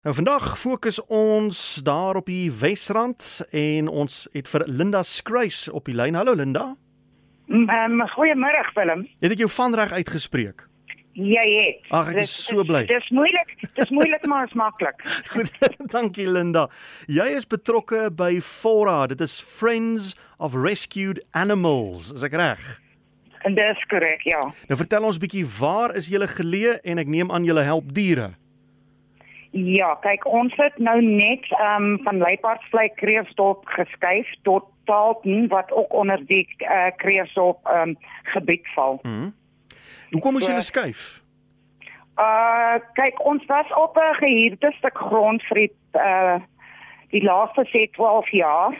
Nou 0.00 0.14
vandag 0.16 0.54
fokus 0.58 0.96
ons 1.12 1.74
daar 1.84 2.16
op 2.16 2.24
die 2.30 2.48
Wesrand 2.48 3.42
en 3.52 3.88
ons 3.88 4.22
het 4.32 4.46
vir 4.48 4.62
Linda 4.64 5.02
Skruis 5.04 5.66
op 5.68 5.90
die 5.90 5.94
lyn. 5.94 6.16
Hallo 6.16 6.32
Linda. 6.32 6.70
Um, 7.52 8.00
Goeiemôre 8.14 8.62
Willem. 8.78 9.02
Het 9.20 9.34
ek 9.36 9.42
jou 9.44 9.50
vanreg 9.52 9.92
uitgespreek? 9.92 10.64
Jy 11.12 11.44
het. 11.52 11.84
Ag, 11.92 12.14
ek 12.14 12.22
is 12.24 12.32
so 12.32 12.64
bly. 12.64 12.86
Dis 12.88 13.12
moeilik. 13.12 13.52
Dis 13.76 13.92
moeilik 13.92 14.24
maar 14.24 14.48
is 14.48 14.56
maklik. 14.56 15.04
Goed, 15.34 15.52
dankie 15.98 16.30
Linda. 16.32 16.70
Jy 17.04 17.28
is 17.36 17.44
betrokke 17.44 18.06
by 18.08 18.38
Fora. 18.40 19.02
Dit 19.12 19.20
is 19.20 19.36
Friends 19.44 20.14
of 20.40 20.56
Rescued 20.56 21.20
Animals. 21.36 22.08
Is 22.16 22.24
ek 22.24 22.40
reg? 22.40 22.64
En 23.44 23.52
dis 23.52 23.88
korrek, 23.92 24.24
ja. 24.24 24.40
Nou 24.72 24.80
vertel 24.80 25.12
ons 25.12 25.20
bietjie 25.20 25.44
waar 25.60 25.92
is 25.92 26.08
julle 26.08 26.32
geleë 26.40 26.78
en 26.88 27.04
ek 27.04 27.16
neem 27.20 27.28
aan 27.28 27.44
julle 27.44 27.68
help 27.68 27.92
diere. 27.92 28.32
Ja, 29.50 29.94
kyk, 29.94 30.26
ons 30.26 30.54
het 30.56 30.78
nou 30.78 31.02
net 31.02 31.46
ehm 31.50 31.82
um, 31.82 32.02
van 32.02 32.18
Leipardsvlei 32.18 32.88
Kreersdorp 32.94 33.66
geskuif 33.66 34.28
tot 34.42 34.64
Taalten 34.84 35.48
wat 35.48 35.72
ook 35.72 35.92
onder 35.92 36.26
die 36.26 36.46
uh, 36.58 36.86
Kreersdorp 36.96 37.66
ehm 37.66 37.88
um, 37.88 37.96
gebied 38.22 38.66
val. 38.74 38.98
Mhm. 39.02 39.14
Mm 39.14 39.38
Hoe 40.10 40.20
kom 40.20 40.34
ons 40.34 40.46
julle 40.46 40.62
skuif? 40.62 41.22
Uh 42.18 42.78
kyk, 42.98 43.20
ons 43.24 43.44
was 43.46 43.68
op 43.74 43.96
'n 43.96 44.14
gehuurde 44.14 44.72
stuk 44.78 44.98
grond 44.98 45.42
vir 45.42 45.56
die 45.56 45.72
uh 45.94 46.38
die 47.10 47.22
laaste 47.22 47.64
se 47.64 47.88
12 47.92 48.30
jaar. 48.30 48.74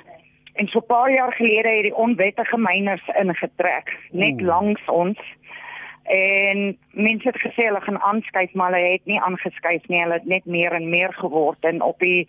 En 0.54 0.66
so 0.66 0.78
'n 0.78 0.86
paar 0.86 1.10
jaar 1.12 1.32
gelede 1.32 1.68
het 1.68 1.82
die 1.82 1.94
onwettige 1.94 2.58
myners 2.58 3.06
ingetrek 3.18 3.98
net 4.10 4.32
Oeh. 4.40 4.46
langs 4.46 4.84
ons. 4.84 5.18
En 6.10 6.78
mense 6.90 7.28
het 7.28 7.38
gesê 7.38 7.68
hulle 7.68 7.80
gaan 7.80 8.00
aanskuif, 8.00 8.52
maar 8.52 8.72
hulle 8.72 8.92
het 8.92 9.04
nie 9.04 9.20
aangeskuif 9.20 9.86
nie. 9.86 10.00
Hulle 10.02 10.18
het 10.18 10.26
net 10.26 10.44
meer 10.44 10.72
en 10.72 10.88
meer 10.88 11.12
geword 11.14 11.64
en 11.64 11.82
op 11.82 11.98
die 11.98 12.28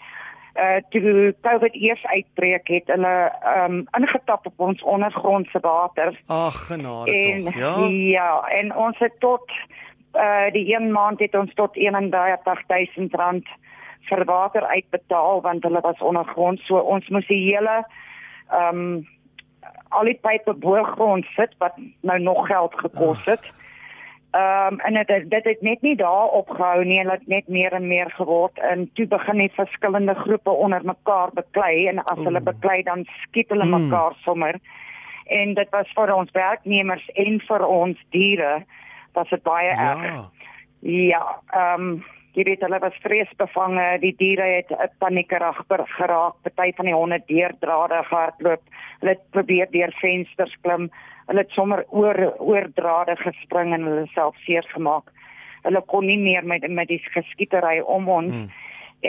uh 0.59 0.81
toe 0.89 1.35
COVID 1.41 1.73
eers 1.73 2.03
uitbreek 2.05 2.67
het 2.67 2.89
hulle 2.91 3.31
um 3.56 3.86
ingetap 3.97 4.45
op 4.45 4.59
ons 4.59 4.83
ondergrondse 4.83 5.59
water. 5.64 6.19
Ag 6.28 6.66
genade 6.67 7.11
en, 7.11 7.44
tog, 7.44 7.56
ja. 7.56 7.88
Ja, 7.88 8.41
en 8.59 8.75
ons 8.75 9.00
het 9.00 9.16
tot 9.19 9.52
uh 10.13 10.52
die 10.52 10.75
een 10.75 10.91
maand 10.91 11.19
het 11.19 11.36
ons 11.36 11.53
tot 11.53 11.73
31000 11.73 13.16
rand 13.16 13.47
vir 14.09 14.25
water 14.25 14.67
uitbetaal 14.67 15.41
want 15.41 15.63
hulle 15.63 15.81
was 15.81 16.00
ondergrond. 16.00 16.59
So 16.59 16.78
ons 16.78 17.09
moes 17.09 17.28
die 17.28 17.41
hele 17.47 17.86
um 18.52 19.08
al 19.89 20.06
die 20.06 20.19
pype 20.22 20.53
bo 20.53 20.84
grond 20.84 21.25
sit 21.36 21.56
wat 21.58 21.73
nou 22.02 22.19
nog 22.19 22.45
geld 22.47 22.75
gekos 22.75 23.25
het. 23.25 23.39
Ach. 23.39 23.61
Ehm 24.32 24.74
um, 24.74 24.80
en 24.80 24.94
dit 24.94 25.30
dit 25.30 25.44
het 25.44 25.62
net 25.62 25.82
nie 25.82 25.96
daar 25.96 26.28
opgehou 26.28 26.84
nie, 26.86 27.02
dit 27.04 27.12
het 27.12 27.28
net 27.28 27.48
meer 27.48 27.74
en 27.74 27.88
meer 27.88 28.12
geword 28.12 28.60
en 28.60 28.90
toe 28.94 29.08
begin 29.08 29.38
net 29.38 29.52
verskillende 29.54 30.14
groepe 30.14 30.50
onder 30.50 30.86
mekaar 30.86 31.34
beklei 31.34 31.88
en 31.88 32.04
as 32.04 32.18
hulle 32.24 32.42
beklei 32.42 32.84
dan 32.84 33.04
skiet 33.24 33.50
hulle 33.50 33.66
mm. 33.66 33.82
mekaar 33.82 34.16
sommer. 34.24 34.59
En 35.26 35.54
dit 35.54 35.70
was 35.70 35.92
vir 35.96 36.14
ons 36.16 36.32
werknemers 36.32 37.09
en 37.14 37.42
vir 37.48 37.66
ons 37.68 38.06
diere 38.09 38.64
was 39.14 39.30
dit 39.30 39.44
baie 39.44 39.68
ja. 39.68 39.92
erg. 39.92 40.48
Ja, 40.80 41.26
ehm 41.52 41.82
um, 41.82 42.04
jy 42.34 42.46
weet 42.48 42.62
hulle 42.64 42.80
was 42.80 42.98
vreesbevange, 43.04 43.86
die 44.02 44.14
diere 44.18 44.48
het 44.58 44.98
paniekerig 45.04 45.64
geraak, 45.98 46.36
party 46.44 46.72
van 46.78 46.88
die 46.88 46.96
honde 46.96 47.20
deurdrade 47.28 48.04
gehardloop. 48.08 48.62
Hulle 49.02 49.16
het 49.18 49.24
probeer 49.36 49.72
deur 49.72 49.92
vensters 50.00 50.56
klim 50.62 50.90
hulle 51.32 51.46
het 51.46 51.56
sommer 51.56 51.86
oor 51.90 52.18
oor 52.40 52.68
drade 52.76 53.16
gespring 53.22 53.74
en 53.76 53.88
hulle 53.88 54.08
self 54.16 54.38
seer 54.46 54.66
gemaak. 54.74 55.12
Hulle 55.64 55.82
kon 55.94 56.06
nie 56.09 56.20
meer 56.20 56.46
met 56.46 56.68
met 56.70 56.90
die 56.90 57.00
geskietery 57.14 57.80
om 57.80 58.09
ons 58.09 58.36
hmm. 58.36 58.50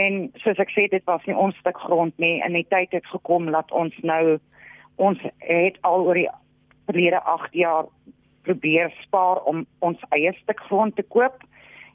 en 0.05 0.20
soos 0.45 0.61
ek 0.62 0.70
sê 0.75 0.87
dit 0.93 1.05
was 1.11 1.25
nie 1.27 1.37
ons 1.37 1.56
stuk 1.61 1.81
grond 1.87 2.15
nie 2.23 2.39
en 2.47 2.55
die 2.59 2.67
tyd 2.70 2.95
het 2.95 3.09
gekom 3.11 3.50
dat 3.56 3.73
ons 3.73 3.97
nou 4.03 4.39
ons 5.03 5.19
het 5.48 5.78
al 5.89 6.06
oor 6.06 6.20
die 6.20 6.28
verlede 6.87 7.23
8 7.34 7.56
jaar 7.56 7.88
probeer 8.47 8.93
spaar 9.03 9.43
om 9.49 9.65
ons 9.81 9.99
eie 10.15 10.32
stuk 10.43 10.61
grond 10.69 10.97
te 10.97 11.06
koop 11.15 11.43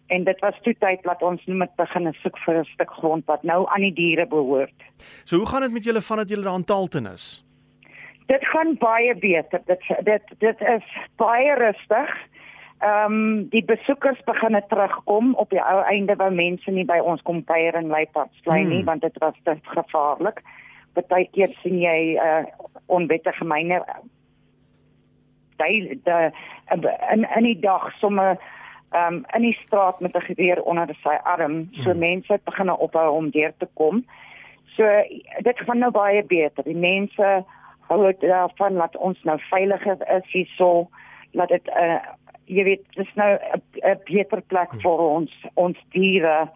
en 0.08 0.24
dit 0.24 0.40
was 0.40 0.56
toe 0.62 0.76
tyd 0.80 1.04
dat 1.04 1.22
ons 1.22 1.46
nou 1.46 1.58
met 1.58 1.76
begin 1.76 2.14
soek 2.22 2.38
vir 2.46 2.60
'n 2.60 2.64
stuk 2.74 2.92
grond 3.00 3.26
wat 3.26 3.44
nou 3.44 3.66
aan 3.68 3.82
die 3.82 3.94
diere 3.94 4.28
behoort. 4.28 4.80
So 5.24 5.38
hoe 5.38 5.48
gaan 5.48 5.62
dit 5.62 5.72
met 5.72 5.84
julle 5.84 6.02
vandat 6.02 6.30
julle 6.30 6.44
daar 6.44 6.54
aan 6.54 6.64
Talton 6.64 7.08
is? 7.08 7.46
Dit 8.26 8.46
gaan 8.46 8.76
baie 8.80 9.16
beter. 9.16 9.62
Dit 9.66 9.82
dit 10.04 10.24
dit 10.40 10.62
is 10.62 10.84
baie 11.16 11.54
rustig. 11.56 12.10
Ehm 12.80 13.12
um, 13.12 13.50
die 13.50 13.66
besoekers 13.66 14.24
begin 14.24 14.62
terugkom 14.68 15.34
op 15.36 15.50
die 15.50 15.62
ou 15.62 15.84
einde 15.84 16.16
waar 16.16 16.34
mense 16.34 16.72
nie 16.72 16.86
by 16.86 17.00
ons 17.00 17.22
kom 17.22 17.44
kuier 17.44 17.76
in 17.76 17.88
Leipardsvlei 17.88 18.64
nie 18.64 18.76
hmm. 18.76 18.86
want 18.86 19.02
dit 19.02 19.18
was 19.18 19.34
te 19.44 19.58
gevaarlik. 19.62 20.42
Partykeer 20.94 21.56
sien 21.62 21.80
jy 21.80 22.14
'n 22.14 22.28
uh, 22.28 22.46
onwettige 22.86 23.46
myne 23.46 23.84
daai 25.58 26.00
die 26.06 26.90
in 27.12 27.28
in 27.36 27.44
die 27.44 27.60
dag 27.60 27.92
somme 28.00 28.28
ehm 28.30 28.56
um, 28.92 29.24
in 29.36 29.42
die 29.42 29.58
straat 29.66 30.00
met 30.00 30.16
'n 30.16 30.22
geweer 30.22 30.64
onder 30.64 30.96
sy 31.04 31.18
arm. 31.24 31.70
So 31.72 31.90
hmm. 31.90 32.00
mense 32.00 32.40
begin 32.44 32.72
ophou 32.72 33.16
om 33.16 33.30
deur 33.30 33.54
te 33.58 33.68
kom. 33.74 34.06
So 34.66 34.84
dit 35.40 35.60
gaan 35.60 35.78
nou 35.78 35.92
baie 35.92 36.24
beter. 36.24 36.64
Die 36.64 36.76
mense 36.76 37.46
hou 37.88 38.06
dit 38.06 38.22
daarvan 38.22 38.74
dat 38.74 38.98
ons 38.98 39.24
nou 39.24 39.40
veiliger 39.40 39.98
is 40.16 40.32
hierso 40.32 40.90
dat 41.32 41.48
dit 41.48 41.66
'n 41.66 41.84
uh, 41.84 42.00
jy 42.46 42.64
weet 42.64 42.84
dis 42.96 43.14
nou 43.14 43.38
'n 43.84 44.00
beter 44.06 44.42
plek 44.42 44.72
hmm. 44.72 44.82
vir 44.82 45.00
ons 45.00 45.32
ons 45.54 45.78
diere 45.90 46.50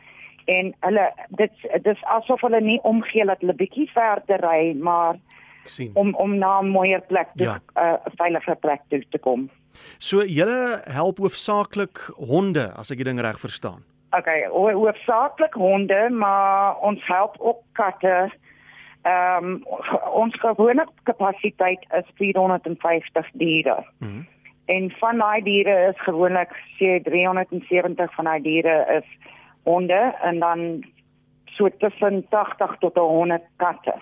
en 0.45 0.73
hulle 0.79 1.13
dit 1.29 1.51
dis 1.83 2.03
asof 2.03 2.41
hulle 2.41 2.61
nie 2.61 2.79
omgee 2.81 3.25
dat 3.25 3.39
hulle 3.39 3.53
bietjie 3.53 3.89
verder 3.91 4.39
ry 4.39 4.73
maar 4.79 5.15
sien 5.63 5.91
om 5.93 6.15
om 6.15 6.37
na 6.37 6.61
'n 6.61 6.69
mooier 6.69 7.01
plek 7.01 7.27
te 7.35 7.43
'n 7.43 7.47
ja. 7.47 7.59
uh, 7.75 8.11
veiliger 8.15 8.55
plek 8.55 8.81
toe 8.87 9.03
te 9.09 9.17
kom. 9.17 9.49
So 9.97 10.25
julle 10.25 10.81
help 10.85 11.17
hoofsaaklik 11.17 11.97
honde 12.17 12.71
as 12.75 12.91
ek 12.91 12.97
die 12.97 13.09
ding 13.09 13.21
reg 13.21 13.39
verstaan. 13.39 13.83
Okay, 14.11 14.43
hoofsaaklik 14.51 15.53
honde, 15.53 16.09
maar 16.09 16.77
ons 16.83 16.99
help 17.07 17.35
ook 17.39 17.63
katte. 17.79 18.31
Ehm 19.01 19.45
um, 19.45 19.63
ons 20.13 20.35
gewone 20.39 20.85
kapasiteit 21.03 21.85
is 21.97 22.05
450 22.15 23.29
diere. 23.33 23.85
Mm 23.97 24.07
-hmm. 24.07 24.27
En 24.65 24.91
van 24.91 25.17
daai 25.17 25.41
diere 25.43 25.87
is 25.87 26.01
gewoonlik 26.03 26.51
sê 26.77 27.01
370 27.03 28.13
van 28.13 28.25
daai 28.25 28.41
diere 28.41 28.85
is 28.97 29.07
honde 29.63 30.15
en 30.21 30.39
dan 30.39 30.85
so 31.45 31.69
tussen 31.77 32.25
80 32.29 32.75
tot 32.79 32.95
100 32.95 33.41
katte. 33.55 33.95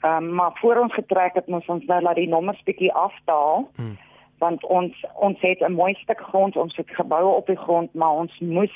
Ehm 0.00 0.16
um, 0.16 0.34
maar 0.34 0.50
voor 0.54 0.76
ons 0.76 0.94
getrek 0.94 1.34
het 1.34 1.46
ons 1.46 1.66
ons 1.66 1.84
nou 1.84 2.02
laat 2.02 2.16
die 2.16 2.28
nommers 2.28 2.62
bietjie 2.62 2.92
afdaal. 2.92 3.70
Mm. 3.76 3.98
Want 4.42 4.64
ons 4.66 5.04
ons 5.14 5.40
het 5.40 5.60
'n 5.62 5.78
mooi 5.78 5.94
stuk 5.94 6.20
grond, 6.20 6.56
ons 6.56 6.76
het 6.76 6.90
geboue 6.90 7.34
op 7.36 7.46
die 7.46 7.62
grond, 7.64 7.94
maar 7.94 8.12
ons 8.24 8.38
moes 8.38 8.74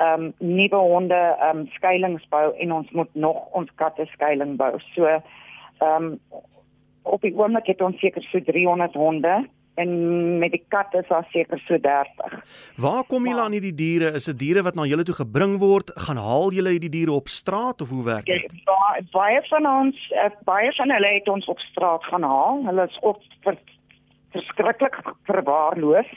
ehm 0.00 0.22
um, 0.22 0.32
nuwe 0.38 0.76
honde 0.76 1.14
ehm 1.14 1.58
um, 1.58 1.66
skuilings 1.76 2.28
bou 2.28 2.46
en 2.56 2.72
ons 2.72 2.90
moet 2.90 3.12
nog 3.12 3.38
ons 3.52 3.70
katte 3.74 4.06
skuiling 4.06 4.56
bou. 4.56 4.72
So 4.94 5.04
ehm 5.06 6.04
um, 6.04 6.18
op 7.02 7.20
die 7.20 7.34
oomblik 7.36 7.66
het 7.66 7.80
ons 7.80 7.98
seker 8.00 8.22
so 8.22 8.40
300 8.40 8.94
honde 8.94 9.48
en 9.74 9.90
met 10.38 10.52
die 10.52 10.62
katte 10.68 11.00
is 11.00 11.08
daar 11.08 11.26
seker 11.30 11.60
so 11.64 11.78
30. 11.80 12.34
Waar 12.76 13.04
kom 13.08 13.26
julle 13.26 13.40
aan 13.40 13.56
hierdie 13.56 13.74
diere? 13.74 14.12
Is 14.18 14.28
dit 14.30 14.38
diere 14.38 14.64
wat 14.66 14.74
na 14.74 14.84
julle 14.88 15.06
toe 15.08 15.14
gebring 15.14 15.58
word? 15.62 15.92
Gaan 16.06 16.20
haal 16.20 16.52
julle 16.52 16.74
hierdie 16.74 16.92
diere 16.92 17.16
op 17.16 17.28
straat 17.28 17.80
of 17.80 17.92
hoe 17.94 18.04
werk 18.04 18.28
dit? 18.28 18.56
Baie, 18.68 19.04
baie 19.12 19.42
van 19.48 19.68
ons 19.70 20.06
uh, 20.16 20.30
baie 20.48 20.72
van 20.76 20.96
hulle 20.96 21.12
het 21.14 21.28
ons 21.28 21.48
op 21.54 21.60
straat 21.70 22.04
gaan 22.12 22.26
haal. 22.26 22.64
Hulle 22.68 22.88
is 22.90 22.98
op 23.12 23.22
ver, 23.46 23.58
verskriklik 24.32 24.96
verwaarloos 25.24 26.10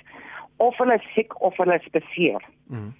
of 0.58 0.78
hulle 0.78 1.00
siek 1.14 1.42
of 1.42 1.58
hulle 1.58 1.76
is 1.76 1.90
beseer. 1.92 2.42
Mm 2.68 2.94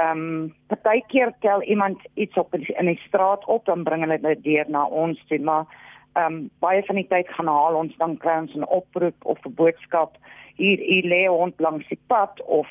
ehm 0.00 0.18
um, 0.18 0.54
partykeer 0.66 1.32
tel 1.40 1.62
iemand 1.62 2.00
iets 2.14 2.36
op 2.36 2.54
in 2.54 2.60
die, 2.60 2.74
in 2.76 2.86
die 2.86 3.00
straat 3.06 3.44
op 3.44 3.64
dan 3.64 3.82
bring 3.84 4.00
hulle 4.00 4.20
dit 4.20 4.44
deur 4.44 4.68
na 4.68 4.84
ons 4.84 5.24
toe 5.28 5.38
maar 5.38 5.66
ehm 6.12 6.24
um, 6.26 6.38
baie 6.64 6.82
van 6.86 6.96
die 6.96 7.08
tyd 7.08 7.28
gaan 7.36 7.50
haal 7.52 7.76
ons 7.82 7.96
dan 7.98 8.16
kry 8.22 8.36
ons 8.44 8.54
'n 8.54 8.70
oproep 8.78 9.26
of 9.32 9.38
'n 9.44 9.54
boodskap 9.60 10.16
hier 10.56 10.78
hier 10.78 11.06
lê 11.12 11.26
hond 11.26 11.60
langs 11.60 11.88
die 11.88 12.00
pad 12.06 12.42
of 12.42 12.68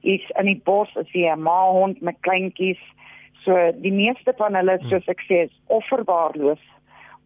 is 0.00 0.26
in 0.40 0.46
die 0.46 0.60
bos 0.64 0.96
as 0.96 1.08
jy 1.12 1.32
'n 1.32 1.42
ma 1.42 1.60
hond 1.78 2.00
met 2.00 2.20
kleintjies. 2.20 2.82
So 3.44 3.72
die 3.72 3.92
meeste 3.92 4.32
van 4.36 4.54
hulle 4.54 4.78
soos 4.82 5.08
ek 5.08 5.20
sê 5.28 5.36
is 5.48 5.60
of 5.66 5.84
verwaarloos 5.88 6.64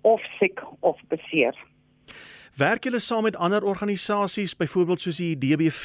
of 0.01 0.21
siek 0.39 0.63
of 0.81 0.97
beseer 1.09 1.55
Werk 2.57 2.85
julle 2.85 3.01
saam 3.01 3.23
met 3.23 3.37
ander 3.37 3.65
organisasies 3.65 4.57
byvoorbeeld 4.57 5.01
soos 5.01 5.17
die 5.17 5.39
DBV? 5.39 5.85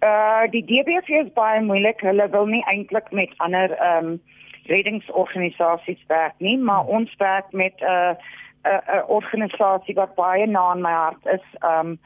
Uh 0.00 0.44
die 0.50 0.64
DBV 0.64 1.08
is 1.08 1.32
baie 1.34 1.60
moeilik. 1.60 2.00
Hulle 2.00 2.28
wil 2.30 2.46
nie 2.46 2.62
eintlik 2.70 3.10
met 3.10 3.34
ander 3.36 3.70
ehm 3.70 4.06
um, 4.06 4.20
reddingsorganisasies 4.68 6.04
werk 6.06 6.34
nie, 6.38 6.58
maar 6.58 6.84
hmm. 6.84 6.88
ons 6.88 7.16
werk 7.16 7.52
met 7.52 7.74
'n 7.80 7.84
uh, 7.84 8.14
'n 8.14 8.68
uh, 8.68 8.94
uh, 8.94 9.10
organisasie 9.10 9.94
wat 9.94 10.14
baie 10.14 10.46
na 10.46 10.60
aan 10.60 10.80
my 10.80 10.92
hart 10.92 11.26
is. 11.26 11.46
Ehm 11.58 11.86
um, 11.86 11.98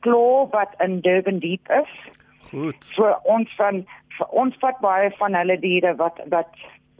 Claw 0.00 0.50
wat 0.50 0.74
in 0.78 1.00
Durban 1.00 1.38
Deep 1.38 1.70
is. 1.70 1.92
Goed. 2.50 2.84
So 2.84 3.16
ons 3.22 3.54
van 3.56 3.86
ons 4.30 4.56
vat 4.58 4.78
baie 4.78 5.10
van 5.10 5.34
hulle 5.34 5.58
diere 5.58 5.94
wat 5.94 6.20
wat 6.28 6.48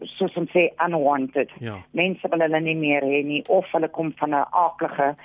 soos 0.02 0.36
ons 0.36 0.50
sê 0.50 0.68
unwanted. 0.86 1.50
Ja. 1.58 1.76
Mense 1.90 2.28
wil 2.28 2.40
hulle 2.40 2.60
nie 2.60 2.76
meer 2.76 3.02
hê 3.02 3.24
nie 3.24 3.42
of 3.48 3.72
hulle 3.72 3.88
kom 3.88 4.12
van 4.16 4.30
'n 4.30 4.46
aaklige 4.50 5.16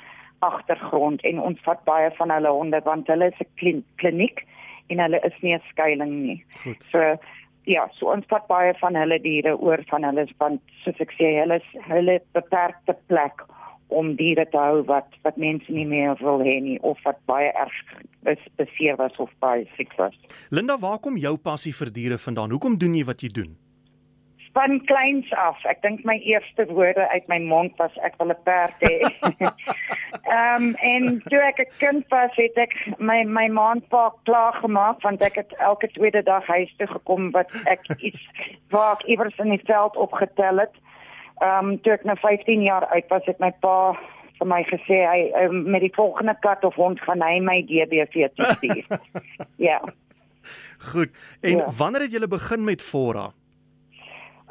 agtergrond 0.45 1.21
en 1.27 1.39
ons 1.39 1.61
vat 1.67 1.83
baie 1.89 2.09
van 2.17 2.33
hulle 2.35 2.55
honde 2.57 2.81
want 2.85 3.07
hulle 3.07 3.29
is 3.31 3.39
'n 3.41 3.49
klin 3.61 3.83
kliniek 4.01 4.45
en 4.89 4.99
hulle 4.99 5.19
is 5.29 5.37
nie 5.41 5.53
'n 5.55 5.63
skuilings 5.69 6.21
nie. 6.27 6.43
Goed. 6.63 6.83
So 6.91 7.17
ja, 7.65 7.87
so 7.93 8.11
ons 8.11 8.25
vat 8.29 8.47
baie 8.47 8.73
van 8.81 8.95
hulle 8.95 9.19
diere 9.21 9.55
oor 9.57 9.83
van 9.89 10.03
hulle 10.03 10.27
want 10.37 10.61
soos 10.83 10.99
ek 10.99 11.13
sê, 11.17 11.39
hulle 11.39 11.55
is 11.61 11.69
hulle 11.87 12.19
beperkte 12.33 12.97
plek 13.07 13.45
om 13.91 14.15
diere 14.15 14.45
te 14.49 14.57
hou 14.57 14.83
wat 14.87 15.07
wat 15.25 15.37
mense 15.37 15.71
nie 15.71 15.85
meer 15.85 16.15
wil 16.23 16.39
hê 16.39 16.59
nie 16.63 16.79
of 16.81 16.99
wat 17.03 17.19
baie 17.25 17.51
erg 17.51 17.73
is 18.31 18.43
beseer 18.55 18.95
was 18.97 19.17
of 19.17 19.29
baie 19.39 19.67
siek 19.75 19.93
was. 19.97 20.15
Linda, 20.49 20.77
waar 20.77 20.99
kom 20.99 21.17
jou 21.17 21.37
passie 21.37 21.73
vir 21.73 21.91
diere 21.91 22.17
vandaan? 22.17 22.51
Hoekom 22.55 22.77
doen 22.77 22.95
jy 22.95 23.03
wat 23.05 23.21
jy 23.21 23.29
doen? 23.41 23.57
Van 24.53 24.81
kleins 24.85 25.31
af, 25.33 25.61
ek 25.65 25.81
dink 25.81 26.03
my 26.03 26.17
eerste 26.27 26.65
woorde 26.67 27.07
uit 27.09 27.27
my 27.31 27.37
mond 27.39 27.71
was 27.79 27.91
ek 28.03 28.17
wil 28.19 28.31
'n 28.33 28.43
perd 28.43 28.75
hê. 28.83 28.95
Ehm 30.31 30.63
um, 30.63 30.75
en 30.75 31.21
toe 31.31 31.39
ek 31.39 31.59
'n 31.59 31.71
kind 31.79 32.05
was, 32.09 32.31
het 32.35 32.57
ek 32.57 32.73
my 32.99 33.23
my 33.23 33.47
ma 33.47 33.71
en 33.71 33.81
pa 33.89 34.11
klaar 34.23 34.53
gemaak 34.53 35.01
want 35.01 35.21
ek 35.23 35.35
het 35.35 35.53
elke 35.59 35.87
tweede 35.91 36.23
dag 36.23 36.45
huis 36.47 36.73
toe 36.77 36.87
gekom 36.87 37.31
wat 37.31 37.51
ek 37.65 37.79
iets 37.99 38.23
waar 38.69 38.93
ek 38.99 39.03
iewers 39.07 39.37
in 39.39 39.49
die 39.49 39.63
veld 39.65 39.95
opgetel 39.95 40.57
het. 40.59 40.75
Ehm 41.41 41.65
um, 41.69 41.81
toe 41.81 41.93
ek 41.93 42.03
nou 42.03 42.17
15 42.19 42.61
jaar 42.61 42.85
oud 42.85 43.07
was, 43.09 43.25
het 43.25 43.39
my 43.39 43.51
pa 43.61 43.95
vir 44.39 44.47
my 44.47 44.63
gesê 44.63 45.05
hy 45.05 45.31
um, 45.45 45.63
met 45.71 45.81
die 45.81 45.93
volgende 45.95 46.35
kat 46.41 46.63
of 46.65 46.75
hond 46.75 46.99
gaan 47.01 47.21
hy 47.21 47.39
my 47.39 47.61
DBV 47.61 48.27
toe 48.35 48.45
stuur. 48.45 48.85
ja. 49.69 49.81
Goed. 50.91 51.09
En 51.41 51.57
Ja. 51.57 51.69
wanneer 51.77 52.01
het 52.01 52.11
jy 52.11 52.27
begin 52.27 52.63
met 52.63 52.81
Fora? 52.81 53.31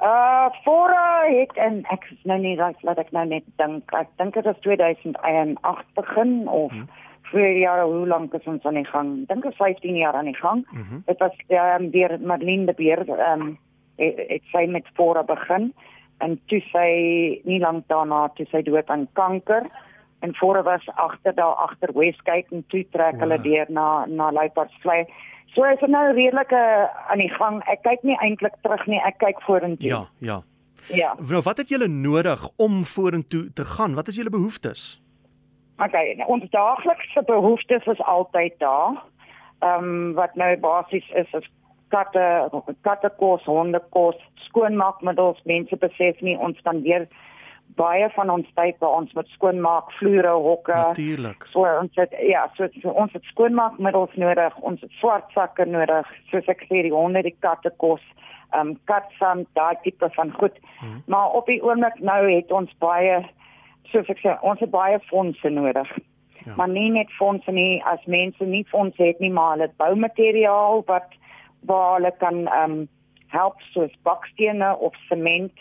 Uh 0.03 0.49
Fora 0.65 1.25
het 1.29 1.53
en 1.61 1.83
ek 1.93 2.05
is 2.11 2.23
nou 2.25 2.39
nie 2.41 2.57
laat, 2.57 2.79
laat 2.83 2.99
ek 2.99 3.11
nou 3.13 3.27
net 3.29 3.45
dink. 3.61 3.93
Ek 3.93 4.09
dink 4.17 4.35
dit 4.35 4.45
was 4.45 4.57
2008 4.65 5.85
begin 5.95 6.49
of 6.49 6.73
Mhm. 6.73 6.87
vir 7.33 7.51
jare 7.59 7.85
hoe 7.85 8.07
lank 8.07 8.33
is 8.35 8.47
ons 8.47 8.65
aan 8.65 8.75
die 8.75 8.85
gang? 8.87 9.27
Dink 9.29 9.45
is 9.45 9.57
15 9.57 9.97
jaar 9.97 10.15
aan 10.15 10.25
die 10.25 10.37
gang. 10.41 10.65
Mhm. 10.73 11.03
Dit 11.07 11.19
was 11.19 11.37
ehm 11.49 11.83
um, 11.85 11.91
deur 11.91 12.19
Marlene 12.21 12.67
de 12.67 12.73
Beer 12.73 13.05
ehm 13.09 13.41
um, 13.41 13.59
het, 13.99 14.17
het 14.29 14.43
sy 14.53 14.67
met 14.67 14.87
Fora 14.95 15.23
begin 15.23 15.73
en 16.19 16.41
toe 16.47 16.61
sy 16.73 17.41
nie 17.45 17.59
lank 17.61 17.85
daarna 17.89 18.29
toe 18.35 18.47
sy 18.51 18.63
dood 18.63 18.89
aan 18.91 19.09
kanker 19.13 19.67
en 20.21 20.35
Fora 20.35 20.63
was 20.63 20.89
agter 20.95 21.35
daar 21.35 21.55
agter 21.55 21.93
Westgate 21.95 22.47
en 22.55 22.65
toe 22.69 22.85
trek 22.91 23.13
Wow. 23.13 23.21
hulle 23.21 23.39
deur 23.43 23.67
na 23.69 24.05
na 24.07 24.31
Luiperdvlei. 24.33 25.05
So 25.55 25.65
is 25.67 25.81
dit 25.81 25.91
nou 25.91 26.05
redelik 26.15 26.53
uh, 26.55 26.87
aan 27.11 27.19
die 27.19 27.33
gang. 27.35 27.59
Ek 27.71 27.83
kyk 27.83 28.03
nie 28.07 28.17
eintlik 28.23 28.55
terug 28.63 28.87
nie, 28.87 29.01
ek 29.07 29.19
kyk 29.19 29.43
vorentoe. 29.47 29.89
Ja, 29.89 30.05
ja. 30.19 30.43
Ja. 30.95 31.15
Nou, 31.19 31.43
wat 31.43 31.57
het 31.61 31.69
julle 31.69 31.89
nodig 31.89 32.49
om 32.57 32.85
vorentoe 32.85 33.53
te 33.53 33.65
gaan? 33.65 33.95
Wat 33.95 34.09
is 34.09 34.17
julle 34.17 34.31
behoeftes? 34.31 35.03
Okay, 35.77 36.15
nou, 36.19 36.29
ons 36.29 36.51
daaglikse 36.51 37.23
behoeftes 37.27 37.87
is 37.87 38.01
altyd 38.01 38.59
daar. 38.59 39.03
Ehm 39.61 39.85
um, 39.85 40.13
wat 40.15 40.35
nou 40.35 40.57
basies 40.59 41.09
is 41.15 41.33
is 41.33 41.49
katte, 41.89 42.49
kattekos, 42.81 43.45
hondekos, 43.45 44.17
skoonmaakmiddels. 44.35 45.43
Mense 45.45 45.77
besef 45.77 46.21
nie 46.21 46.39
ons 46.39 46.59
spandeer 46.59 47.09
baie 47.81 48.09
van 48.15 48.31
ons 48.33 48.49
tyd 48.59 48.79
by 48.83 48.89
ons 49.01 49.13
met 49.17 49.29
skoonmaak, 49.35 49.93
vloere, 49.99 50.33
hokke. 50.45 50.77
Natuurlik. 50.77 51.47
So 51.55 51.65
ons 51.65 51.97
het 52.01 52.15
ja, 52.27 52.45
so, 52.59 52.69
so 52.83 52.93
ons 53.03 53.15
het 53.17 53.27
skoonmaakmiddels 53.33 54.17
nodig, 54.21 54.57
ons 54.71 54.83
het 54.85 54.93
swart 55.01 55.33
sakke 55.37 55.67
nodig, 55.69 56.09
soos 56.33 56.51
ek 56.53 56.67
sê 56.69 56.85
die 56.87 56.95
honde, 56.95 57.25
die 57.27 57.37
katte 57.47 57.73
kos, 57.83 58.05
ehm 58.51 58.73
um, 58.73 58.77
katsand, 58.91 59.49
daai 59.59 59.77
tipe 59.85 60.09
van 60.17 60.33
goed. 60.39 60.57
Hmm. 60.81 61.03
Maar 61.13 61.37
op 61.39 61.51
die 61.51 61.61
oomblik 61.65 62.01
nou 62.05 62.23
het 62.29 62.53
ons 62.53 62.73
baie 62.83 63.21
soos 63.91 64.09
ek 64.13 64.23
sê, 64.23 64.37
ons 64.47 64.61
het 64.63 64.71
baie 64.71 64.99
fondse 65.09 65.51
nodig. 65.51 65.91
Ja. 66.45 66.55
Maar 66.57 66.71
nie 66.73 66.89
net 66.95 67.11
fondse 67.19 67.53
nie, 67.53 67.83
as 67.85 68.05
mense 68.07 68.45
nie 68.45 68.65
fondse 68.71 69.03
het 69.03 69.19
nie, 69.21 69.33
maar 69.33 69.57
hulle 69.57 69.71
boumateriaal 69.83 70.85
wat 70.89 71.17
waar 71.69 71.99
hulle 71.99 72.15
kan 72.23 72.47
ehm 72.47 72.81
um, 72.81 72.89
help 73.31 73.61
soos 73.71 73.93
bakstene 74.03 74.73
of 74.83 74.97
sement. 75.07 75.55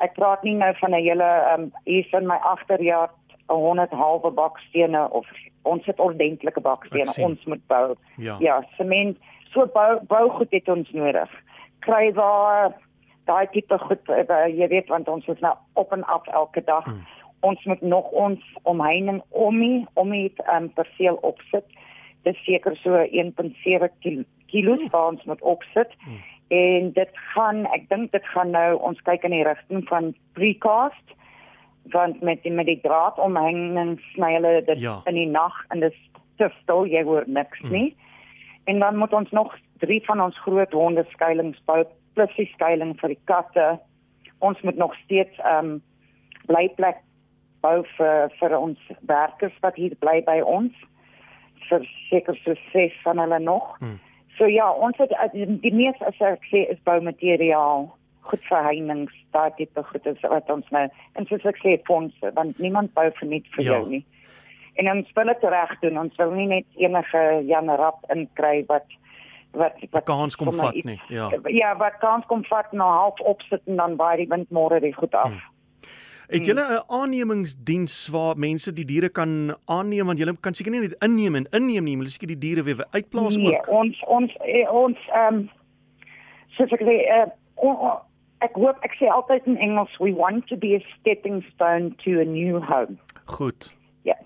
Ek 0.00 0.14
praat 0.16 0.42
nie 0.42 0.54
nou 0.56 0.72
van 0.80 0.90
'n 0.90 1.02
hele 1.02 1.24
ehm 1.24 1.60
um, 1.60 1.72
hier 1.84 2.06
in 2.12 2.26
my 2.26 2.36
agterjaar 2.36 3.10
'n 3.48 3.54
100 3.54 3.90
halwe 3.90 4.30
bakstene 4.30 5.10
of 5.10 5.26
ons 5.62 5.86
het 5.86 6.00
ordentlike 6.00 6.60
bakstene 6.60 7.24
ons 7.24 7.44
moet 7.44 7.66
bou. 7.66 7.94
Ja. 8.16 8.36
Ja, 8.38 8.64
sement, 8.76 9.18
so 9.52 9.66
bou 9.66 9.98
bougoed 10.06 10.50
het 10.50 10.68
ons 10.68 10.90
nodig. 10.90 11.30
Krywaar, 11.78 12.72
daai 13.24 13.46
tipe 13.52 13.78
goed, 13.78 14.08
uh, 14.08 14.46
jy 14.48 14.68
weet 14.68 14.88
want 14.88 15.08
ons 15.08 15.26
is 15.26 15.40
nou 15.40 15.54
op 15.74 15.92
en 15.92 16.04
af 16.04 16.26
elke 16.26 16.64
dag. 16.64 16.86
Mm. 16.86 17.06
Ons 17.40 17.64
moet 17.64 17.80
nog 17.80 18.10
ons 18.10 18.40
omheining 18.62 19.22
ommie, 19.28 19.86
ommie 19.94 20.32
um, 20.54 20.72
perseel 20.72 21.14
opsit. 21.14 21.64
Dit 22.22 22.34
is 22.34 22.44
seker 22.44 22.76
so 22.76 22.96
1.7 23.04 23.88
kil 24.00 24.24
kilos 24.50 24.82
waar 24.90 25.12
ons 25.12 25.24
moet 25.24 25.40
opsit. 25.40 25.94
Mm. 26.06 26.20
En 26.50 26.90
dit 26.92 27.10
gaan, 27.34 27.64
ek 27.74 27.88
dink 27.88 28.10
dit 28.12 28.24
gaan 28.34 28.50
nou 28.50 28.74
ons 28.82 29.00
kyk 29.06 29.22
in 29.28 29.30
die 29.36 29.44
rigting 29.46 29.84
van 29.88 30.14
precast 30.34 31.16
want 31.94 32.20
met 32.22 32.42
die 32.44 32.50
met 32.52 32.66
die 32.68 32.80
draadomheining 32.82 33.96
sny 34.12 34.32
hulle 34.34 34.62
dit 34.66 34.80
Ja. 34.80 35.00
in 35.06 35.14
die 35.14 35.26
nag 35.26 35.54
en 35.70 35.80
dit 35.80 35.92
is 35.92 36.10
te 36.38 36.50
stil, 36.62 36.84
jy 36.86 37.02
hoor 37.04 37.24
niks 37.26 37.60
Mm. 37.60 37.70
nie. 37.72 37.96
En 38.66 38.78
dan 38.78 38.96
moet 38.96 39.12
ons 39.12 39.30
nog 39.30 39.54
drie 39.78 40.02
van 40.04 40.20
ons 40.20 40.38
groot 40.38 40.72
honde 40.72 41.04
skuilings 41.10 41.58
bou 41.64 41.84
plus 42.14 42.34
die 42.36 42.50
skuiling 42.52 42.98
vir 43.00 43.08
die 43.08 43.18
katte. 43.24 43.78
Ons 44.38 44.60
moet 44.60 44.76
nog 44.76 44.94
steeds 45.04 45.38
ehm 45.38 45.64
um, 45.64 45.82
blyplek 46.46 46.96
bou 47.62 47.84
vir 47.96 48.30
vir 48.40 48.58
ons 48.58 48.78
werkers 49.06 49.56
wat 49.60 49.74
hier 49.76 49.94
bly 49.98 50.22
by 50.24 50.40
ons. 50.40 50.72
Vir 51.68 51.84
seker 52.10 52.36
so 52.44 52.54
ses 52.72 52.92
van 53.04 53.18
hulle 53.18 53.38
nog. 53.38 53.76
Hmm. 53.78 53.98
So 54.40 54.48
ja, 54.48 54.70
ons 54.72 54.96
het 54.96 55.10
uh, 55.12 55.26
die, 55.32 55.72
meeste 55.76 56.06
as 56.08 56.20
ek 56.24 56.46
sê 56.48 56.62
is 56.72 56.78
boumateriaal, 56.88 57.90
goed 58.30 58.46
vir 58.48 58.62
heininge, 58.64 59.12
daai 59.36 59.50
tipe 59.58 59.82
goed 59.84 60.06
is 60.08 60.22
wat 60.32 60.48
ons 60.52 60.68
nou 60.72 60.86
en 60.88 61.28
soos 61.28 61.44
ek 61.50 61.60
sê 61.60 61.74
fondse, 61.88 62.32
want 62.38 62.56
niemand 62.62 62.94
bou 62.96 63.04
vir 63.18 63.28
net 63.28 63.50
vir 63.56 63.64
Ja. 63.66 63.76
jou 63.76 63.90
nie. 63.90 64.00
En 64.80 64.88
ons 64.94 65.12
wil 65.14 65.28
dit 65.28 65.44
reg 65.52 65.76
doen. 65.82 65.98
Ons 65.98 66.16
wil 66.16 66.30
nie 66.32 66.46
net 66.46 66.80
enige 66.80 67.22
Jan 67.44 67.68
Rap 67.68 68.00
inkry 68.14 68.64
wat 68.68 68.88
wat 69.52 69.76
wat 69.90 70.04
Kans 70.08 70.36
kom 70.40 70.52
vat 70.56 70.78
nie. 70.88 71.00
Ja. 71.12 71.28
Ja, 71.50 71.76
wat 71.76 71.98
kans 72.00 72.24
kom 72.30 72.44
vat 72.48 72.72
na 72.72 72.86
half 72.86 73.20
opsit 73.20 73.60
en 73.66 73.76
dan 73.76 73.96
baie 73.98 74.22
die 74.22 74.28
wind 74.30 74.48
môre 74.54 74.80
die 74.80 74.94
goed 74.94 75.14
af. 75.14 75.34
Hmm. 75.34 75.40
Het 76.30 76.46
julle 76.46 76.62
'n 76.62 76.84
aannemingsdiens 76.86 78.08
waar 78.08 78.36
mense 78.38 78.72
die 78.72 78.84
diere 78.84 79.08
kan 79.08 79.56
aanneem 79.64 80.06
want 80.06 80.18
julle 80.18 80.36
kan 80.40 80.54
seker 80.54 80.70
nie 80.72 80.80
net 80.80 80.94
inneem 80.98 81.34
en 81.34 81.46
inneem 81.50 81.84
nie, 81.84 81.96
maar 81.96 82.06
julle 82.06 82.16
seker 82.16 82.26
die 82.26 82.38
diere 82.38 82.62
weer 82.62 82.86
uitplaas 82.90 83.36
nee, 83.36 83.56
ook. 83.56 83.68
ons 83.68 84.04
ons 84.06 84.36
eh, 84.36 84.72
ons 84.72 84.98
ehm 85.12 85.34
um, 85.34 85.50
soos 86.48 86.72
ek 86.72 86.82
sê 86.86 86.96
uh, 87.16 87.26
on, 87.54 87.98
ek 88.38 88.54
hoop 88.54 88.76
ek 88.86 88.94
sê 89.00 89.10
altyd 89.10 89.46
in 89.46 89.56
Engels 89.56 89.96
we 89.98 90.12
want 90.14 90.46
to 90.46 90.56
be 90.56 90.74
a 90.76 90.82
stepping 90.98 91.42
stone 91.52 91.94
to 92.04 92.20
a 92.20 92.24
new 92.24 92.60
home. 92.62 92.98
Goed. 93.24 93.72
Ja. 94.02 94.16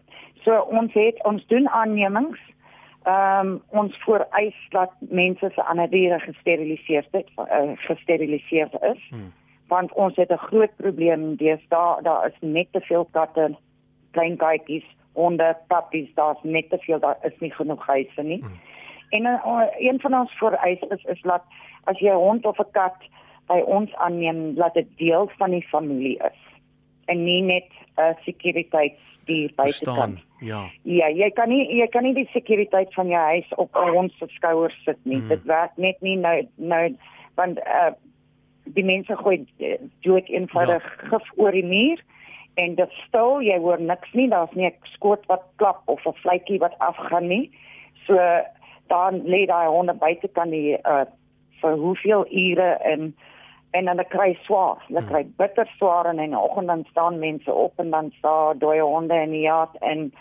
So 0.45 0.61
ons 0.61 0.93
het 0.93 1.25
ons 1.25 1.47
doen 1.47 1.69
aannemings. 1.69 2.41
Ehm 3.05 3.47
um, 3.47 3.63
ons 3.69 3.97
vereis 4.05 4.61
dat 4.71 4.93
mense 5.01 5.51
se 5.55 5.63
ander 5.63 5.91
diere 5.91 6.19
gesteriliseer 6.21 7.09
het, 7.11 7.29
uh, 7.37 7.73
gesteriliseer 7.89 8.71
is. 8.93 9.09
Hmm. 9.09 9.33
Want 9.69 9.93
ons 9.93 10.17
het 10.17 10.31
'n 10.31 10.47
groot 10.49 10.77
probleem 10.77 11.37
deesdae, 11.37 12.03
daar 12.03 12.27
is 12.27 12.39
net 12.41 12.67
te 12.73 12.81
veel 12.81 13.09
katte, 13.11 13.57
klein 14.11 14.37
katjies, 14.37 14.85
honde, 15.13 15.57
pappies, 15.67 16.15
daar's 16.15 16.43
net 16.43 16.71
te 16.71 16.79
veel, 16.79 17.01
daar 17.01 17.19
is 17.23 17.39
nie 17.39 17.53
genoeg 17.53 17.87
huise 17.87 18.23
nie. 18.23 18.41
Hmm. 18.41 18.61
En 19.11 19.25
uh, 19.25 19.67
een 19.79 20.01
van 20.01 20.15
ons 20.15 20.33
vereistes 20.33 21.05
is 21.05 21.21
dat 21.23 21.43
as 21.85 21.99
jy 21.99 22.11
'n 22.11 22.25
hond 22.27 22.47
of 22.47 22.59
'n 22.59 22.71
kat 22.73 22.97
by 23.47 23.61
ons 23.67 23.95
aanneem, 23.95 24.57
laat 24.57 24.75
dit 24.75 24.89
deel 24.97 25.31
van 25.39 25.51
die 25.51 25.67
familie 25.69 26.19
is 26.19 26.41
en 27.05 27.25
nie 27.25 27.43
net 27.43 27.69
'n 27.97 28.01
uh, 28.01 28.15
sekuriteitsdier 28.25 29.53
buitekant. 29.55 30.19
Ja. 30.41 30.71
Ja, 30.83 31.09
jy 31.09 31.31
kan 31.31 31.49
nie 31.49 31.77
jy 31.77 31.87
kan 31.87 32.03
nie 32.03 32.15
die 32.15 32.29
sekuriteit 32.33 32.95
van 32.95 33.09
jou 33.09 33.23
huis 33.23 33.55
op 33.57 33.77
'n 33.77 33.89
hond 33.89 34.13
se 34.13 34.27
skouers 34.29 34.83
sit 34.85 34.99
nie. 35.03 35.17
Mhm. 35.17 35.29
Dit 35.29 35.45
werk 35.45 35.77
net 35.77 36.01
nie 36.01 36.17
nou 36.17 36.49
nou 36.57 36.97
want 37.35 37.59
uh 37.59 37.93
die 38.65 38.85
mense 38.85 39.17
gooi 39.17 39.45
eh, 39.59 39.79
dood 40.01 40.29
eenvoudig 40.29 40.85
ja. 40.85 41.09
gif 41.09 41.31
oor 41.37 41.53
die 41.53 41.65
muur 41.65 42.01
en 42.55 42.75
dit 42.75 42.91
stil, 43.07 43.41
jy 43.43 43.59
hoor 43.59 43.81
niks 43.81 44.13
nie, 44.15 44.29
daar's 44.31 44.53
nie 44.55 44.67
'n 44.67 44.75
skoot 44.95 45.27
wat 45.27 45.43
klap 45.57 45.83
of 45.87 46.07
'n 46.07 46.15
vletjie 46.23 46.59
wat 46.59 46.79
afgaan 46.79 47.29
nie. 47.29 47.51
So 48.07 48.17
dan 48.89 49.23
lê 49.25 49.47
daai 49.47 49.67
honde 49.69 49.95
buite 49.95 50.29
kan 50.29 50.51
die 50.51 50.79
uh 50.85 51.05
vir 51.61 51.77
hoeveel 51.77 52.27
ure 52.31 52.71
en 52.85 53.15
en 53.71 53.85
dan 53.85 54.05
kry 54.09 54.39
swaar. 54.45 54.77
Hulle 54.87 55.01
Hmm. 55.01 55.09
kry 55.09 55.25
bitter 55.37 55.67
swaar 55.77 56.07
en 56.07 56.19
in 56.19 56.31
die 56.31 56.39
oggend 56.39 56.67
dan 56.67 56.85
staan 56.91 57.19
mense 57.19 57.53
op 57.53 57.73
en 57.79 57.91
dan 57.91 58.13
staan 58.19 58.59
dooie 58.59 58.83
honde 58.83 59.15
in 59.15 59.31
die 59.31 59.41
jaard 59.41 59.77
en 59.81 60.13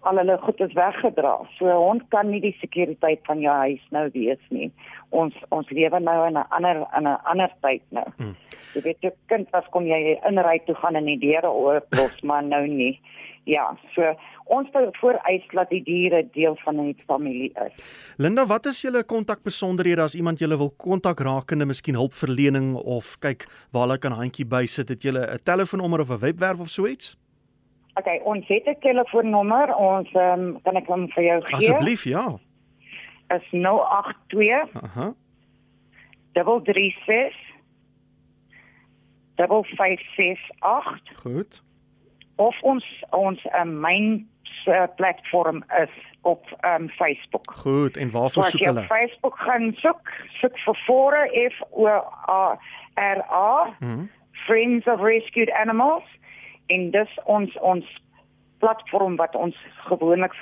al 0.00 0.16
hulle 0.16 0.38
goed 0.42 0.60
is 0.60 0.72
weggedra. 0.72 1.38
So 1.58 1.66
'n 1.66 1.82
hond 1.86 2.02
kan 2.08 2.30
nie 2.30 2.40
die 2.40 2.56
sekuriteit 2.60 3.20
van 3.26 3.40
jou 3.40 3.54
huis 3.54 3.84
nou 3.90 4.10
wees 4.12 4.42
nie. 4.48 4.70
Ons 5.10 5.34
ons 5.48 5.70
lewe 5.70 6.00
nou 6.00 6.26
in 6.26 6.38
'n 6.38 6.46
ander 6.48 6.76
in 6.96 7.06
'n 7.08 7.18
ander 7.24 7.50
tyd 7.60 7.82
nou. 7.88 8.06
Hmm. 8.16 8.36
Jy 8.74 8.82
weet 8.82 9.00
jou 9.00 9.12
kind 9.26 9.48
as 9.52 9.64
kom 9.70 9.86
jy 9.86 10.18
inry 10.28 10.60
toe 10.66 10.74
gaan 10.74 10.96
en 10.96 11.04
die 11.04 11.18
deure 11.18 11.48
ooplos, 11.48 12.20
maar 12.28 12.42
nou 12.42 12.66
nie. 12.66 13.00
Ja, 13.46 13.78
so 13.94 14.02
ons 14.44 14.70
wil 14.74 14.88
vooreis 15.00 15.44
dat 15.52 15.70
die 15.70 15.82
diere 15.82 16.24
deel 16.34 16.56
van 16.64 16.80
'n 16.80 16.94
familie 17.06 17.52
is. 17.66 17.74
Linda, 18.16 18.46
wat 18.46 18.66
is 18.66 18.80
julle 18.80 19.04
kontakbesonderhede 19.04 20.02
as 20.02 20.14
iemand 20.14 20.38
julle 20.38 20.56
wil 20.56 20.70
kontak 20.76 21.20
rakende, 21.20 21.66
miskien 21.66 21.94
hulpverlening 21.94 22.74
of 22.74 23.18
kyk 23.18 23.46
waar 23.70 23.82
hulle 23.82 23.98
kan 23.98 24.12
handjie 24.12 24.46
bysit, 24.46 24.88
het 24.88 25.02
julle 25.02 25.26
'n 25.32 25.42
telefoonnommer 25.42 26.00
of 26.00 26.10
'n 26.10 26.18
webwerf 26.18 26.60
of 26.60 26.68
so 26.68 26.86
iets? 26.86 27.16
OK, 27.96 28.08
ons 28.24 28.46
het 28.48 28.66
'n 28.66 28.76
telefoonnommer. 28.80 29.74
Ons 29.74 30.12
ehm 30.12 30.40
um, 30.40 30.62
kan 30.62 30.76
ek 30.76 30.86
hom 30.86 31.08
vir 31.08 31.24
jou 31.24 31.40
gee? 31.44 31.56
Asseblief, 31.56 32.04
ja. 32.04 32.38
Is 33.28 33.46
082 33.50 34.68
Aha. 34.82 35.14
336 36.32 37.34
5568 39.36 41.20
Goed. 41.22 41.62
of 42.36 42.62
ons 42.62 43.04
ons 43.10 43.46
um, 43.60 43.80
myn 43.80 44.28
uh, 44.66 44.82
platform 44.96 45.64
is 45.82 45.90
op 46.22 46.44
um, 46.64 46.88
Facebook. 46.88 47.50
Goed, 47.54 47.96
en 47.96 48.10
waarvoor 48.10 48.30
So 48.30 48.40
as 48.40 48.50
soek 48.50 48.60
jy 48.60 48.68
op 48.68 48.74
hulle? 48.74 48.86
Facebook 48.86 49.38
gaan 49.38 49.72
soek, 49.76 50.10
soek 50.40 50.58
vir 50.58 50.74
Fora 50.86 51.24
F 51.50 51.60
O 51.70 51.86
A 51.86 52.58
R 52.94 53.20
A 53.30 53.74
Mhm. 53.80 54.06
Friends 54.46 54.86
of 54.86 55.00
Rescued 55.00 55.50
Animals 55.52 56.04
en 56.66 56.90
dis 56.90 57.18
ons 57.24 57.56
ons 57.60 57.94
platform 58.58 59.16
wat 59.16 59.34
ons 59.36 59.56
gewoonlik 59.88 60.32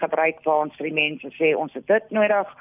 gebruik 0.00 0.38
waar 0.44 0.66
ons 0.66 0.76
vir 0.78 0.90
die 0.90 0.98
mense 1.00 1.30
sê 1.34 1.54
ons 1.58 1.72
het 1.74 1.86
dit 1.90 2.10
nodig 2.14 2.52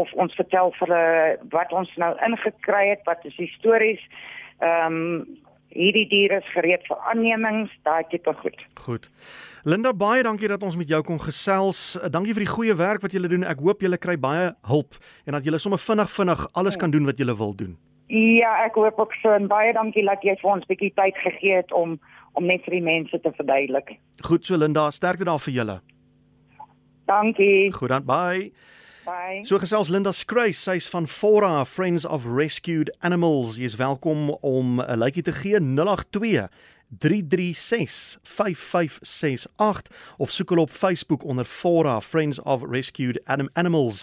of 0.00 0.12
ons 0.12 0.34
vertel 0.34 0.72
vir 0.78 0.88
hulle 0.88 1.38
wat 1.54 1.72
ons 1.72 1.90
nou 2.00 2.12
ingekry 2.26 2.88
het, 2.88 3.02
wat 3.06 3.24
is 3.28 3.36
die 3.38 3.50
stories. 3.58 4.02
Ehm 4.60 5.00
um, 5.00 5.40
hierdie 5.74 6.04
diere 6.06 6.36
is 6.38 6.50
gereed 6.54 6.84
vir 6.86 7.00
aannemings, 7.10 7.70
daai 7.82 8.04
tipe 8.06 8.30
goed. 8.38 8.60
Goed. 8.78 9.08
Linda, 9.66 9.90
baie 9.90 10.22
dankie 10.22 10.46
dat 10.46 10.62
ons 10.62 10.76
met 10.78 10.86
jou 10.88 11.00
kon 11.02 11.18
gesels. 11.18 11.96
Dankie 12.14 12.34
vir 12.36 12.44
die 12.44 12.52
goeie 12.52 12.76
werk 12.78 13.02
wat 13.02 13.16
julle 13.16 13.30
doen. 13.32 13.42
Ek 13.42 13.58
hoop 13.58 13.82
julle 13.82 13.98
kry 13.98 14.14
baie 14.20 14.52
hulp 14.70 14.94
en 15.26 15.34
dat 15.34 15.48
julle 15.48 15.58
sommer 15.58 15.82
vinnig 15.82 16.12
vinnig 16.14 16.44
alles 16.52 16.78
kan 16.78 16.94
doen 16.94 17.10
wat 17.10 17.18
julle 17.18 17.34
wil 17.40 17.56
doen. 17.58 17.74
Ja, 18.06 18.52
ek 18.62 18.78
hoop 18.78 19.00
ook 19.02 19.16
so 19.18 19.34
en 19.34 19.48
baie 19.50 19.72
dankie 19.74 20.04
dat 20.06 20.22
jy 20.22 20.36
vir 20.42 20.50
ons 20.52 20.62
'n 20.62 20.70
bietjie 20.70 20.92
tyd 20.94 21.18
gegee 21.26 21.56
het 21.56 21.72
om 21.72 21.98
om 22.34 22.46
net 22.46 22.64
vir 22.66 22.78
die 22.78 22.84
mense 22.84 23.20
te 23.20 23.32
verduidelik. 23.38 23.96
Goed 24.26 24.46
so 24.46 24.58
Linda, 24.58 24.90
sterkte 24.90 25.24
daar 25.28 25.42
vir 25.42 25.54
julle. 25.54 25.80
Dankie. 27.06 27.72
Goed 27.72 27.92
dan, 27.92 28.04
bye. 28.04 28.52
Bye. 29.04 29.42
So 29.44 29.60
gesels 29.60 29.90
Linda 29.92 30.12
Skruis, 30.16 30.62
sy's 30.64 30.88
van 30.88 31.06
Fora 31.06 31.64
Friends 31.68 32.06
of 32.08 32.24
Rescued 32.24 32.88
Animals. 33.04 33.58
Jy 33.60 33.68
is 33.68 33.76
welkom 33.76 34.30
om 34.40 34.80
'n 34.80 34.98
lykie 34.98 35.22
te 35.22 35.32
gee 35.32 35.60
082 35.60 36.48
336 36.98 38.18
5568 38.22 39.90
of 40.16 40.30
soek 40.30 40.48
hulle 40.48 40.60
op 40.60 40.70
Facebook 40.70 41.24
onder 41.24 41.44
Fora 41.44 42.00
Friends 42.00 42.40
of 42.42 42.62
Rescued 42.62 43.20
Anim 43.24 43.48
Animals. 43.52 44.02